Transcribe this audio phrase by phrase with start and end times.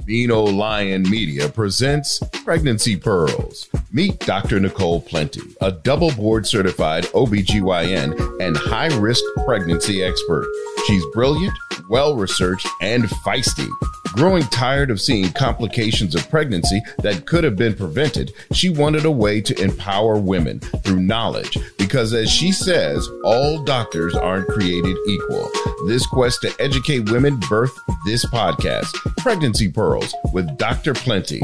[0.00, 3.68] Vino Lion Media presents Pregnancy Pearls.
[3.92, 4.58] Meet Dr.
[4.58, 10.48] Nicole Plenty, a double board certified OBGYN and high risk pregnancy expert.
[10.86, 11.56] She's brilliant,
[11.88, 13.68] well researched, and feisty.
[14.12, 19.10] Growing tired of seeing complications of pregnancy that could have been prevented, she wanted a
[19.10, 25.50] way to empower women through knowledge because, as she says, all doctors aren't created equal.
[25.86, 30.92] This quest to educate women birthed this podcast, Pregnancy Pearls with Dr.
[30.92, 31.40] Plenty.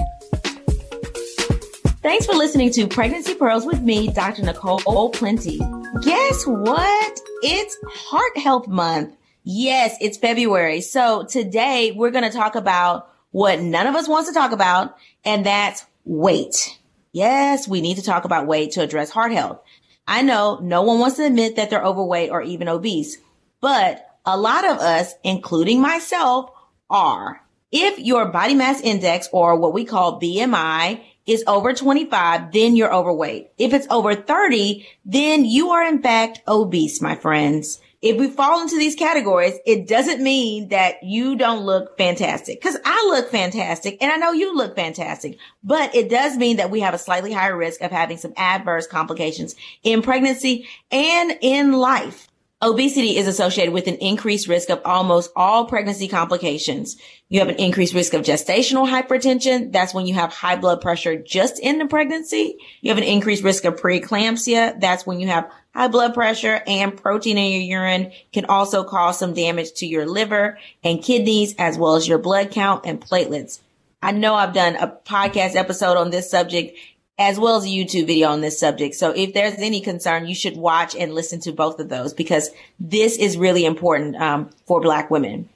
[2.02, 4.42] Thanks for listening to Pregnancy Pearls with me, Dr.
[4.42, 5.58] Nicole Plenty.
[6.02, 7.20] Guess what?
[7.42, 9.17] It's Heart Health Month.
[9.50, 10.82] Yes, it's February.
[10.82, 14.94] So today we're going to talk about what none of us wants to talk about,
[15.24, 16.78] and that's weight.
[17.12, 19.62] Yes, we need to talk about weight to address heart health.
[20.06, 23.16] I know no one wants to admit that they're overweight or even obese,
[23.62, 26.50] but a lot of us, including myself,
[26.90, 27.40] are.
[27.72, 32.94] If your body mass index or what we call BMI is over 25, then you're
[32.94, 33.52] overweight.
[33.56, 38.62] If it's over 30, then you are in fact obese, my friends if we fall
[38.62, 42.60] into these categories, it doesn't mean that you don't look fantastic.
[42.62, 46.70] Cause I look fantastic and I know you look fantastic, but it does mean that
[46.70, 51.72] we have a slightly higher risk of having some adverse complications in pregnancy and in
[51.72, 52.28] life.
[52.60, 56.96] Obesity is associated with an increased risk of almost all pregnancy complications.
[57.28, 59.70] You have an increased risk of gestational hypertension.
[59.70, 62.56] That's when you have high blood pressure just in the pregnancy.
[62.80, 64.80] You have an increased risk of preeclampsia.
[64.80, 69.16] That's when you have high blood pressure and protein in your urine can also cause
[69.16, 73.60] some damage to your liver and kidneys as well as your blood count and platelets.
[74.02, 76.76] I know I've done a podcast episode on this subject
[77.16, 78.96] as well as a YouTube video on this subject.
[78.96, 82.50] So if there's any concern, you should watch and listen to both of those because
[82.80, 85.48] this is really important um, for Black women.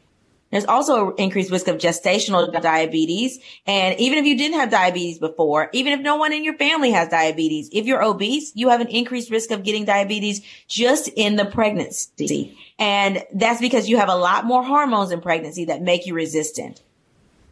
[0.52, 3.38] There's also an increased risk of gestational diabetes.
[3.66, 6.90] And even if you didn't have diabetes before, even if no one in your family
[6.90, 11.36] has diabetes, if you're obese, you have an increased risk of getting diabetes just in
[11.36, 12.56] the pregnancy.
[12.78, 16.82] And that's because you have a lot more hormones in pregnancy that make you resistant.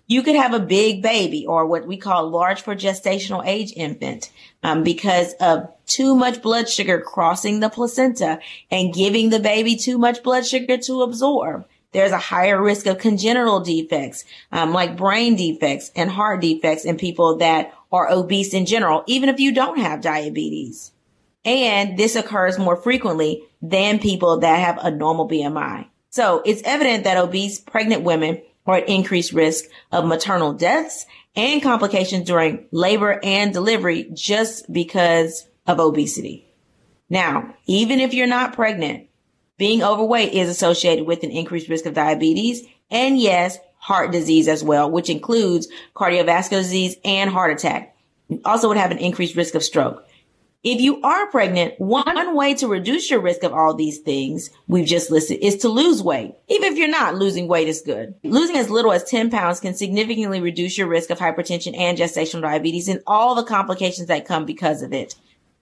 [0.06, 4.30] You could have a big baby or what we call large for gestational age infant
[4.62, 8.40] um, because of too much blood sugar crossing the placenta
[8.70, 11.64] and giving the baby too much blood sugar to absorb.
[11.92, 16.96] There's a higher risk of congenital defects, um, like brain defects and heart defects in
[16.96, 20.92] people that are obese in general, even if you don't have diabetes.
[21.44, 25.86] And this occurs more frequently than people that have a normal BMI.
[26.10, 31.62] So it's evident that obese pregnant women are at increased risk of maternal deaths and
[31.62, 36.46] complications during labor and delivery just because of obesity.
[37.08, 39.08] Now, even if you're not pregnant,
[39.60, 44.64] being overweight is associated with an increased risk of diabetes and yes, heart disease as
[44.64, 47.94] well, which includes cardiovascular disease and heart attack.
[48.28, 50.08] You also would have an increased risk of stroke.
[50.64, 54.86] If you are pregnant, one way to reduce your risk of all these things we've
[54.86, 56.34] just listed is to lose weight.
[56.48, 58.14] Even if you're not, losing weight is good.
[58.24, 62.40] Losing as little as 10 pounds can significantly reduce your risk of hypertension and gestational
[62.40, 65.16] diabetes and all the complications that come because of it.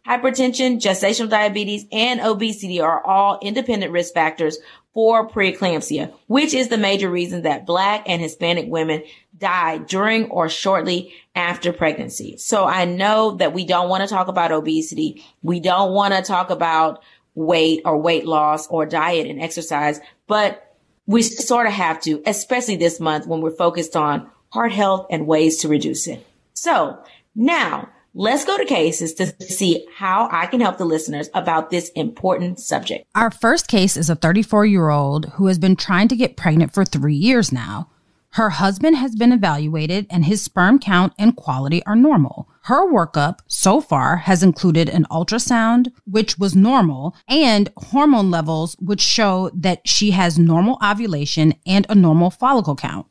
[0.08, 4.56] Hypertension, gestational diabetes, and obesity are all independent risk factors
[4.94, 9.02] for preeclampsia, which is the major reason that Black and Hispanic women
[9.36, 12.38] die during or shortly after pregnancy.
[12.38, 15.24] So I know that we don't want to talk about obesity.
[15.42, 17.02] We don't want to talk about
[17.34, 20.74] weight or weight loss or diet and exercise, but
[21.06, 25.26] we sort of have to, especially this month when we're focused on heart health and
[25.26, 26.26] ways to reduce it.
[26.54, 26.98] So
[27.34, 27.90] now
[28.20, 32.58] Let's go to cases to see how I can help the listeners about this important
[32.58, 33.06] subject.
[33.14, 36.74] Our first case is a 34 year old who has been trying to get pregnant
[36.74, 37.90] for three years now.
[38.30, 42.48] Her husband has been evaluated and his sperm count and quality are normal.
[42.62, 49.00] Her workup so far has included an ultrasound, which was normal, and hormone levels, which
[49.00, 53.06] show that she has normal ovulation and a normal follicle count.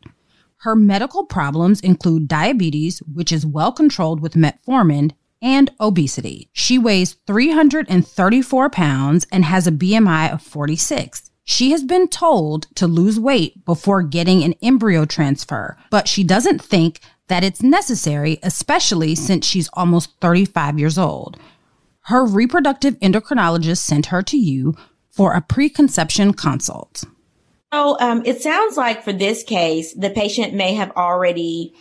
[0.62, 5.12] Her medical problems include diabetes, which is well controlled with metformin,
[5.42, 6.50] and obesity.
[6.52, 11.30] She weighs 334 pounds and has a BMI of 46.
[11.44, 16.62] She has been told to lose weight before getting an embryo transfer, but she doesn't
[16.62, 21.38] think that it's necessary, especially since she's almost 35 years old.
[22.02, 24.76] Her reproductive endocrinologist sent her to you
[25.12, 27.04] for a preconception consult.
[27.74, 31.74] So um, it sounds like for this case, the patient may have already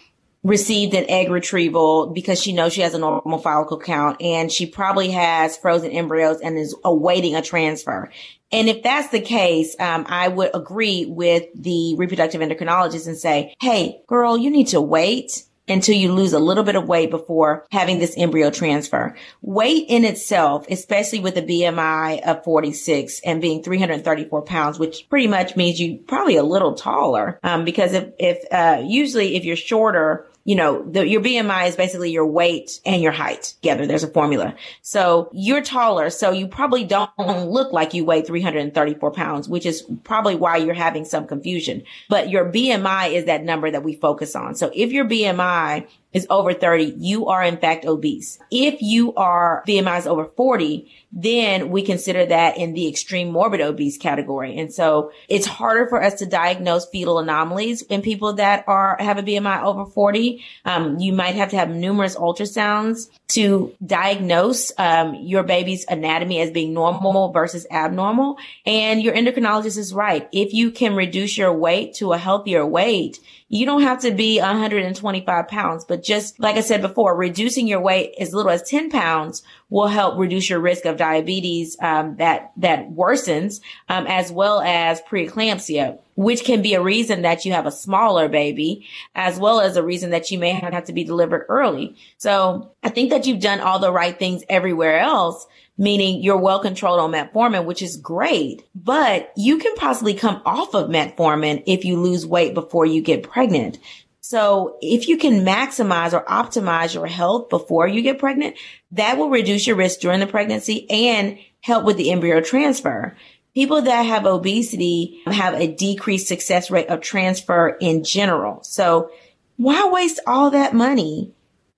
[0.42, 4.64] received an egg retrieval because she knows she has a normal follicle count and she
[4.64, 8.10] probably has frozen embryos and is awaiting a transfer.
[8.52, 13.54] And if that's the case, um, I would agree with the reproductive endocrinologist and say,
[13.60, 17.66] Hey, girl, you need to wait until you lose a little bit of weight before
[17.70, 19.16] having this embryo transfer.
[19.42, 25.26] Weight in itself, especially with a BMI of 46 and being 334 pounds, which pretty
[25.26, 27.38] much means you probably a little taller.
[27.42, 31.75] Um, because if, if, uh, usually if you're shorter, you know, the, your BMI is
[31.75, 33.84] basically your weight and your height together.
[33.84, 34.54] There's a formula.
[34.81, 36.08] So you're taller.
[36.08, 40.72] So you probably don't look like you weigh 334 pounds, which is probably why you're
[40.72, 41.82] having some confusion.
[42.08, 44.54] But your BMI is that number that we focus on.
[44.54, 48.38] So if your BMI is over 30, you are in fact obese.
[48.50, 53.60] If you are BMI is over 40, then we consider that in the extreme morbid
[53.60, 54.58] obese category.
[54.58, 59.18] And so it's harder for us to diagnose fetal anomalies in people that are, have
[59.18, 60.42] a BMI over 40.
[60.64, 66.50] Um, you might have to have numerous ultrasounds to diagnose um, your baby's anatomy as
[66.50, 68.38] being normal versus abnormal.
[68.64, 70.26] And your endocrinologist is right.
[70.32, 73.18] If you can reduce your weight to a healthier weight,
[73.48, 77.81] you don't have to be 125 pounds, but just like I said before, reducing your
[77.81, 82.50] weight as little as 10 pounds will help reduce your risk of diabetes um, that
[82.56, 87.66] that worsens, um, as well as preeclampsia, which can be a reason that you have
[87.66, 88.84] a smaller baby,
[89.14, 91.94] as well as a reason that you may have to be delivered early.
[92.19, 95.46] So I think that you've done all the right things everywhere else
[95.78, 100.75] meaning you're well controlled on metformin, which is great, but you can possibly come off
[100.75, 103.78] of metformin if you lose weight before you get pregnant.
[104.20, 108.56] So if you can maximize or optimize your health before you get pregnant,
[108.93, 113.17] that will reduce your risk during the pregnancy and help with the embryo transfer.
[113.55, 118.62] People that have obesity have a decreased success rate of transfer in general.
[118.64, 119.11] So
[119.56, 121.32] why waste all that money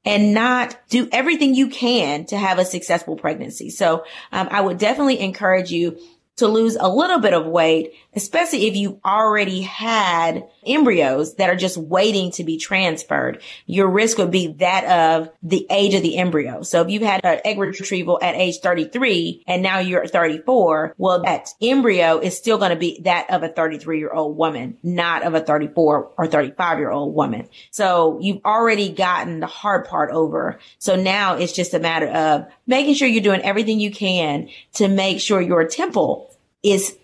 [0.09, 3.69] and not do everything you can to have a successful pregnancy.
[3.69, 5.99] So um, I would definitely encourage you
[6.39, 11.57] to lose a little bit of weight, especially if you already had embryos that are
[11.57, 13.43] just waiting to be transferred.
[13.67, 16.63] Your risk would be that of the age of the embryo.
[16.63, 21.23] So if you've had an egg retrieval at age 33 and now you're 34, well,
[21.23, 25.25] that embryo is still going to be that of a 33 year old woman, not
[25.25, 27.49] of a 34 or 35 year old woman.
[27.71, 30.59] So you've already gotten the hard part over.
[30.79, 34.87] So now it's just a matter of making sure you're doing everything you can to
[34.89, 36.28] make sure your temple
[36.63, 36.97] is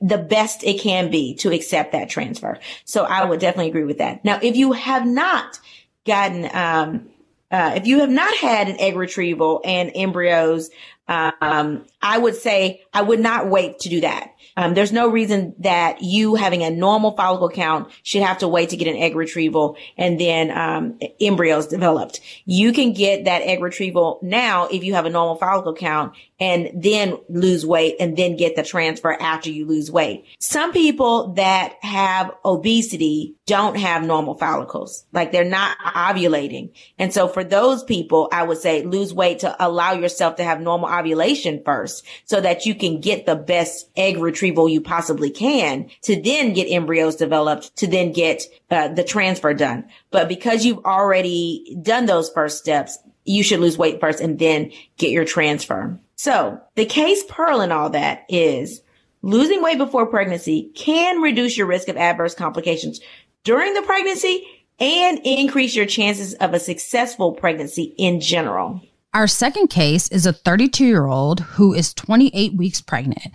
[0.00, 2.58] the best it can be to accept that transfer.
[2.84, 4.24] So I would definitely agree with that.
[4.24, 5.58] Now, if you have not
[6.04, 7.08] gotten, um,
[7.50, 10.70] uh, if you have not had an egg retrieval and embryos,
[11.08, 14.34] um, I would say I would not wait to do that.
[14.56, 18.68] Um, there's no reason that you having a normal follicle count should have to wait
[18.70, 22.20] to get an egg retrieval and then um, embryos developed.
[22.44, 26.70] You can get that egg retrieval now if you have a normal follicle count and
[26.74, 30.24] then lose weight and then get the transfer after you lose weight.
[30.38, 36.72] Some people that have obesity don't have normal follicles, like they're not ovulating.
[36.98, 40.62] And so for those people, I would say lose weight to allow yourself to have
[40.62, 45.90] normal ovulation first so that you can get the best egg retrieval you possibly can
[46.02, 49.84] to then get embryos developed to then get uh, the transfer done.
[50.10, 54.72] But because you've already done those first steps, you should lose weight first and then
[54.96, 55.98] get your transfer.
[56.16, 58.80] So the case pearl and all that is
[59.24, 63.00] losing weight before pregnancy can reduce your risk of adverse complications
[63.44, 64.46] during the pregnancy
[64.80, 68.80] and increase your chances of a successful pregnancy in general.
[69.12, 73.28] Our second case is a 32 year old who is 28 weeks pregnant.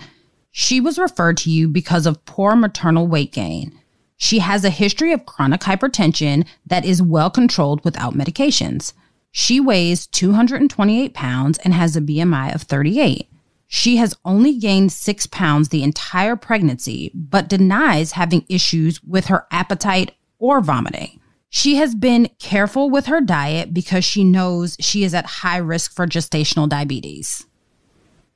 [0.51, 3.79] She was referred to you because of poor maternal weight gain.
[4.17, 8.91] She has a history of chronic hypertension that is well controlled without medications.
[9.31, 13.28] She weighs 228 pounds and has a BMI of 38.
[13.71, 19.45] She has only gained six pounds the entire pregnancy, but denies having issues with her
[19.51, 21.19] appetite or vomiting.
[21.51, 25.93] She has been careful with her diet because she knows she is at high risk
[25.93, 27.45] for gestational diabetes.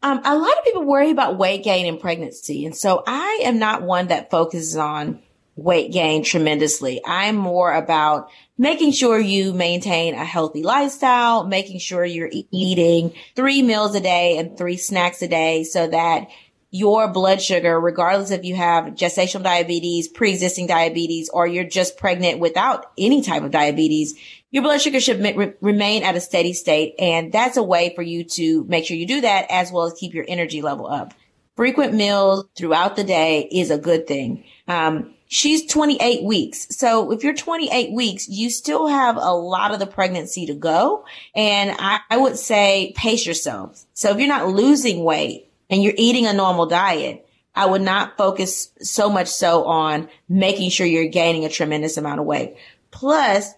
[0.03, 2.63] Um, a lot of people worry about weight gain in pregnancy.
[2.63, 5.19] And so I am not one that focuses on
[5.55, 7.01] weight gain tremendously.
[7.05, 13.61] I'm more about making sure you maintain a healthy lifestyle, making sure you're eating three
[13.61, 16.27] meals a day and three snacks a day so that
[16.75, 22.39] your blood sugar, regardless if you have gestational diabetes, pre-existing diabetes, or you're just pregnant
[22.39, 24.15] without any type of diabetes,
[24.49, 26.95] your blood sugar should re- remain at a steady state.
[26.97, 29.93] And that's a way for you to make sure you do that as well as
[29.93, 31.13] keep your energy level up.
[31.55, 34.43] Frequent meals throughout the day is a good thing.
[34.67, 36.67] Um, she's 28 weeks.
[36.69, 41.05] So if you're 28 weeks, you still have a lot of the pregnancy to go.
[41.35, 43.83] And I, I would say pace yourself.
[43.93, 48.17] So if you're not losing weight and you're eating a normal diet, I would not
[48.17, 52.55] focus so much so on making sure you're gaining a tremendous amount of weight.
[52.91, 53.53] Plus,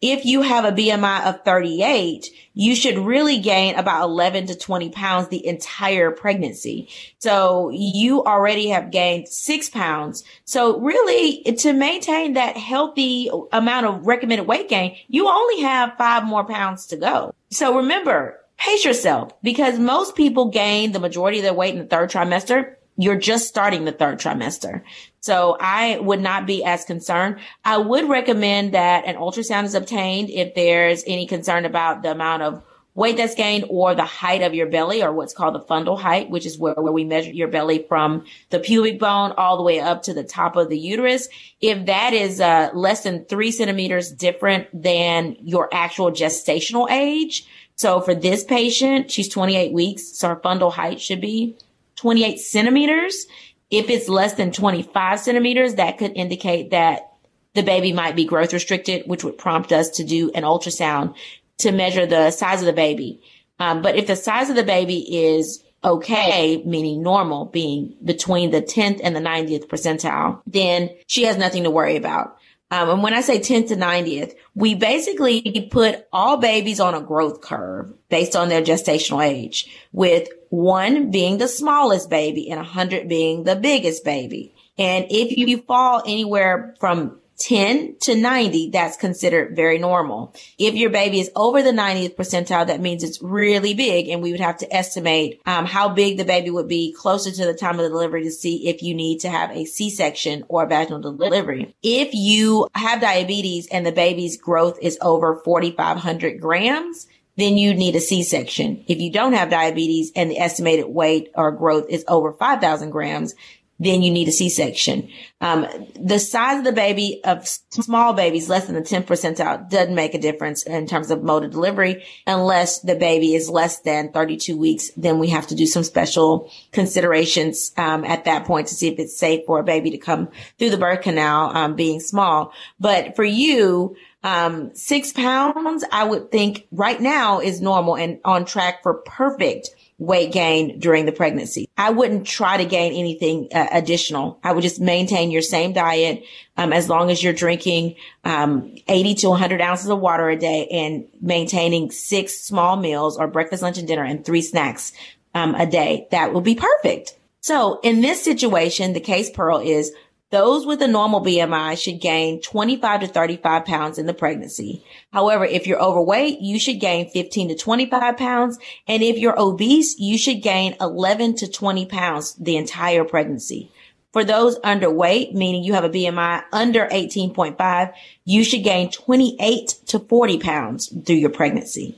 [0.00, 4.90] if you have a BMI of 38, you should really gain about 11 to 20
[4.90, 6.88] pounds the entire pregnancy.
[7.18, 10.22] So you already have gained six pounds.
[10.44, 16.24] So really to maintain that healthy amount of recommended weight gain, you only have five
[16.24, 17.34] more pounds to go.
[17.50, 21.86] So remember, pace yourself because most people gain the majority of their weight in the
[21.86, 24.82] third trimester you're just starting the third trimester.
[25.20, 27.36] So I would not be as concerned.
[27.64, 32.42] I would recommend that an ultrasound is obtained if there's any concern about the amount
[32.42, 32.62] of
[32.96, 36.30] weight that's gained or the height of your belly or what's called the fundal height,
[36.30, 39.78] which is where, where we measure your belly from the pubic bone all the way
[39.78, 41.28] up to the top of the uterus.
[41.60, 47.46] If that is uh, less than three centimeters different than your actual gestational age.
[47.74, 50.16] So for this patient, she's 28 weeks.
[50.16, 51.56] So her fundal height should be
[51.96, 53.26] 28 centimeters.
[53.70, 57.12] If it's less than 25 centimeters, that could indicate that
[57.54, 61.14] the baby might be growth restricted, which would prompt us to do an ultrasound
[61.58, 63.20] to measure the size of the baby.
[63.58, 68.60] Um, but if the size of the baby is okay, meaning normal, being between the
[68.60, 72.36] 10th and the 90th percentile, then she has nothing to worry about.
[72.70, 77.00] Um, and when I say 10th to 90th, we basically put all babies on a
[77.00, 82.62] growth curve based on their gestational age, with one being the smallest baby and a
[82.62, 84.54] 100 being the biggest baby.
[84.78, 90.34] And if you fall anywhere from 10 to 90, that's considered very normal.
[90.58, 94.08] If your baby is over the 90th percentile, that means it's really big.
[94.08, 97.44] And we would have to estimate um, how big the baby would be closer to
[97.44, 100.66] the time of the delivery to see if you need to have a C-section or
[100.66, 101.74] vaginal delivery.
[101.82, 107.96] If you have diabetes and the baby's growth is over 4,500 grams, then you need
[107.96, 108.84] a C-section.
[108.88, 113.34] If you don't have diabetes and the estimated weight or growth is over 5,000 grams,
[113.78, 115.08] then you need a C-section.
[115.40, 115.66] Um,
[116.00, 120.14] the size of the baby of small babies, less than the 10 percentile, doesn't make
[120.14, 124.56] a difference in terms of mode of delivery unless the baby is less than 32
[124.56, 124.90] weeks.
[124.96, 128.98] Then we have to do some special considerations um, at that point to see if
[128.98, 130.28] it's safe for a baby to come
[130.58, 132.52] through the birth canal, um, being small.
[132.80, 133.94] But for you,
[134.26, 139.70] um, six pounds, I would think right now is normal and on track for perfect
[139.98, 141.68] weight gain during the pregnancy.
[141.78, 144.40] I wouldn't try to gain anything uh, additional.
[144.42, 146.24] I would just maintain your same diet
[146.56, 150.66] um, as long as you're drinking um, 80 to 100 ounces of water a day
[150.72, 154.92] and maintaining six small meals or breakfast, lunch, and dinner and three snacks
[155.36, 156.08] um, a day.
[156.10, 157.16] That will be perfect.
[157.42, 159.92] So in this situation, the case pearl is
[160.36, 164.84] those with a normal BMI should gain 25 to 35 pounds in the pregnancy.
[165.10, 168.58] However, if you're overweight, you should gain 15 to 25 pounds.
[168.86, 173.70] And if you're obese, you should gain 11 to 20 pounds the entire pregnancy.
[174.12, 177.94] For those underweight, meaning you have a BMI under 18.5,
[178.26, 181.96] you should gain 28 to 40 pounds through your pregnancy.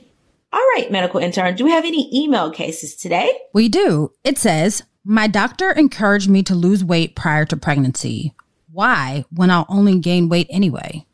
[0.53, 3.37] All right, medical intern, do we have any email cases today?
[3.53, 4.13] We do.
[4.23, 8.33] It says, my doctor encouraged me to lose weight prior to pregnancy.
[8.71, 11.05] Why, when I'll only gain weight anyway?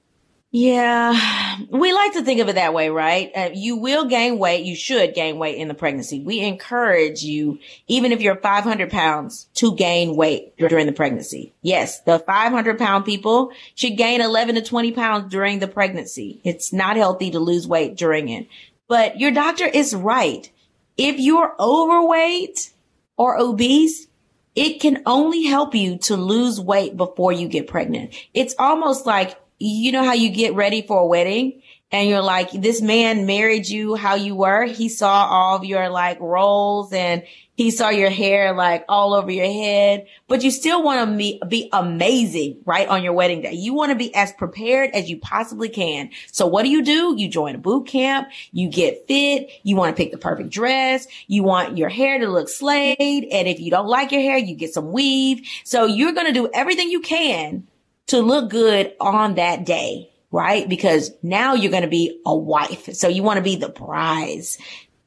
[0.57, 3.29] Yeah, we like to think of it that way, right?
[3.35, 4.63] Uh, you will gain weight.
[4.63, 6.21] You should gain weight in the pregnancy.
[6.21, 11.53] We encourage you, even if you're 500 pounds, to gain weight during the pregnancy.
[11.61, 16.39] Yes, the 500 pound people should gain 11 to 20 pounds during the pregnancy.
[16.45, 18.47] It's not healthy to lose weight during it.
[18.87, 20.49] But your doctor is right.
[20.95, 22.71] If you're overweight,
[23.17, 24.07] or obese,
[24.55, 28.15] it can only help you to lose weight before you get pregnant.
[28.33, 32.51] It's almost like, you know how you get ready for a wedding and you're like,
[32.51, 34.65] this man married you how you were.
[34.65, 37.23] He saw all of your like rolls and
[37.55, 41.69] he saw your hair like all over your head, but you still want to be,
[41.71, 42.87] amazing, right?
[42.87, 43.53] On your wedding day.
[43.53, 46.09] You want to be as prepared as you possibly can.
[46.31, 47.15] So what do you do?
[47.17, 48.29] You join a boot camp.
[48.51, 49.49] You get fit.
[49.63, 51.07] You want to pick the perfect dress.
[51.27, 52.99] You want your hair to look slayed.
[52.99, 55.47] And if you don't like your hair, you get some weave.
[55.63, 57.67] So you're going to do everything you can
[58.07, 60.67] to look good on that day right?
[60.67, 62.93] Because now you're going to be a wife.
[62.93, 64.57] So you want to be the prize.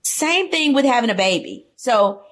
[0.00, 1.67] Same thing with having a baby.
[1.76, 2.23] So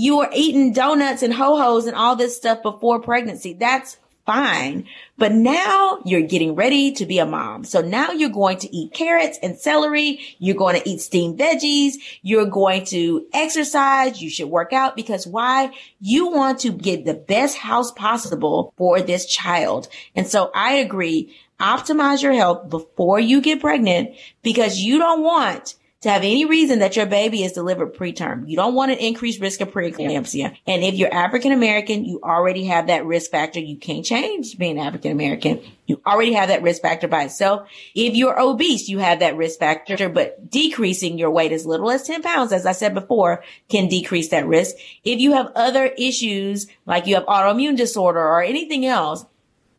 [0.00, 3.52] you were eating donuts and ho-hos and all this stuff before pregnancy.
[3.52, 4.86] That's fine.
[5.18, 7.64] But now you're getting ready to be a mom.
[7.64, 10.20] So now you're going to eat carrots and celery.
[10.38, 11.96] You're going to eat steamed veggies.
[12.22, 14.22] You're going to exercise.
[14.22, 15.70] You should work out because why?
[16.00, 19.88] You want to get the best house possible for this child.
[20.16, 21.36] And so I agree.
[21.60, 26.78] Optimize your health before you get pregnant because you don't want to have any reason
[26.78, 28.48] that your baby is delivered preterm.
[28.48, 30.56] You don't want an increased risk of preeclampsia.
[30.66, 33.60] And if you're African American, you already have that risk factor.
[33.60, 35.60] You can't change being African American.
[35.86, 37.68] You already have that risk factor by itself.
[37.94, 42.04] If you're obese, you have that risk factor, but decreasing your weight as little as
[42.04, 44.76] 10 pounds, as I said before, can decrease that risk.
[45.04, 49.26] If you have other issues, like you have autoimmune disorder or anything else,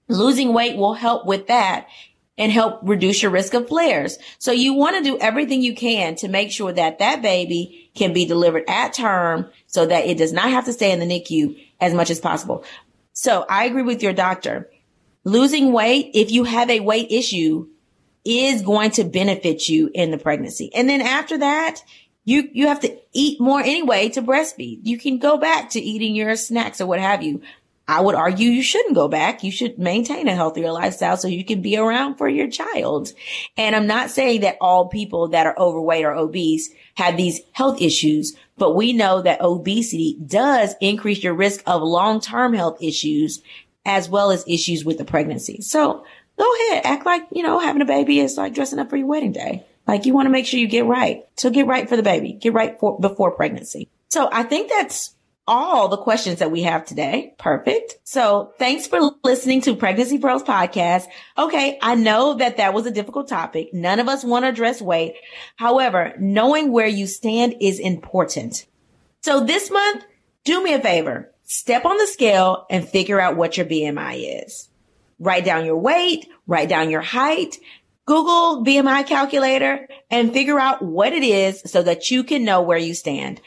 [0.08, 1.88] losing weight will help with that
[2.42, 4.18] and help reduce your risk of flares.
[4.40, 8.14] So you want to do everything you can to make sure that that baby can
[8.14, 11.64] be delivered at term so that it does not have to stay in the NICU
[11.80, 12.66] as much as possible.
[13.14, 14.72] So I agree with your doctor.
[15.24, 17.68] Losing weight, if you have a weight issue,
[18.26, 20.74] is going to benefit you in the pregnancy.
[20.74, 21.84] And then after that,
[22.26, 24.80] you, you have to eat more anyway to breastfeed.
[24.82, 27.44] You can go back to eating your snacks or what have you.
[27.92, 29.44] I would argue you shouldn't go back.
[29.44, 33.10] You should maintain a healthier lifestyle so you can be around for your child.
[33.58, 37.82] And I'm not saying that all people that are overweight or obese have these health
[37.82, 43.42] issues, but we know that obesity does increase your risk of long-term health issues
[43.86, 45.60] as well as issues with the pregnancy.
[45.60, 46.06] So
[46.40, 49.08] go ahead, act like, you know, having a baby is like dressing up for your
[49.08, 49.66] wedding day.
[49.86, 51.26] Like you want to make sure you get right.
[51.36, 52.32] So get right for the baby.
[52.32, 53.90] Get right for before pregnancy.
[54.10, 55.14] So I think that's
[55.48, 57.34] all the questions that we have today.
[57.38, 57.96] Perfect.
[58.04, 61.06] So thanks for listening to Pregnancy Pearls podcast.
[61.38, 61.78] Okay.
[61.82, 63.74] I know that that was a difficult topic.
[63.74, 65.16] None of us want to address weight.
[65.56, 68.66] However, knowing where you stand is important.
[69.22, 70.06] So this month,
[70.44, 74.70] do me a favor, step on the scale and figure out what your BMI is.
[75.20, 77.60] Write down your weight, write down your height,
[78.06, 82.78] Google BMI calculator and figure out what it is so that you can know where
[82.78, 83.40] you stand.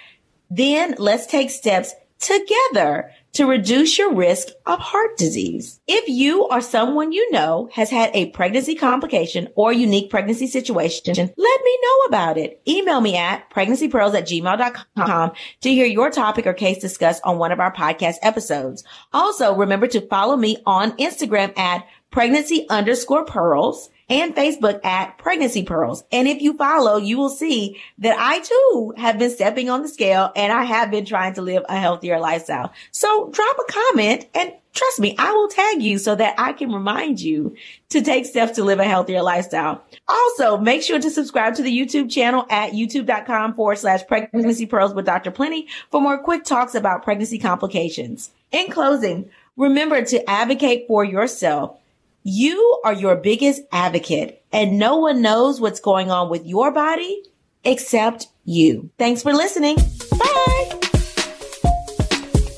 [0.57, 5.81] Then let's take steps together to reduce your risk of heart disease.
[5.89, 11.17] If you or someone you know has had a pregnancy complication or unique pregnancy situation,
[11.17, 12.63] let me know about it.
[12.69, 17.51] Email me at pregnancypearls at gmail.com to hear your topic or case discussed on one
[17.51, 18.85] of our podcast episodes.
[19.13, 25.63] Also, remember to follow me on Instagram at pregnancy underscore pearls and Facebook at Pregnancy
[25.63, 26.05] Pearls.
[26.13, 29.89] And if you follow, you will see that I too have been stepping on the
[29.89, 32.73] scale and I have been trying to live a healthier lifestyle.
[32.91, 36.73] So drop a comment and trust me, I will tag you so that I can
[36.73, 37.57] remind you
[37.91, 39.83] to take steps to live a healthier lifestyle.
[40.09, 44.93] Also, make sure to subscribe to the YouTube channel at youtube.com forward slash pregnancy pearls
[44.93, 45.31] with Dr.
[45.31, 48.31] Plenty for more quick talks about pregnancy complications.
[48.53, 51.79] In closing, remember to advocate for yourself
[52.25, 57.23] you are your biggest advocate and no one knows what's going on with your body
[57.65, 58.91] except you.
[58.99, 59.77] Thanks for listening.
[60.19, 60.81] Bye.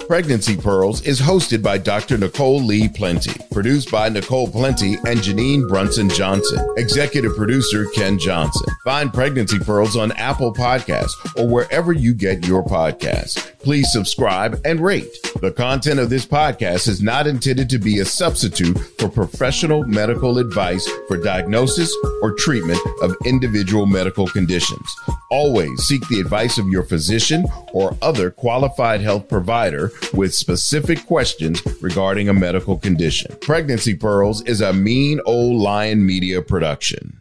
[0.07, 2.17] Pregnancy Pearls is hosted by Dr.
[2.17, 8.73] Nicole Lee Plenty, produced by Nicole Plenty and Janine Brunson Johnson, executive producer Ken Johnson.
[8.85, 13.56] Find Pregnancy Pearls on Apple Podcasts or wherever you get your podcasts.
[13.67, 15.21] Please subscribe and rate.
[15.41, 20.39] The content of this podcast is not intended to be a substitute for professional medical
[20.39, 24.95] advice for diagnosis or treatment of individual medical conditions.
[25.33, 31.61] Always seek the advice of your physician or other qualified health provider with specific questions
[31.83, 33.37] regarding a medical condition.
[33.41, 37.21] Pregnancy Pearls is a mean old lion media production.